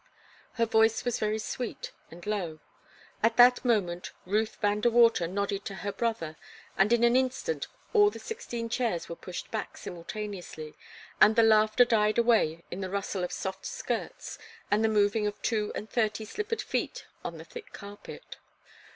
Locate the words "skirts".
13.67-14.39